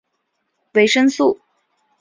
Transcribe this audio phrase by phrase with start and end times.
[0.73, 1.39] 维生素。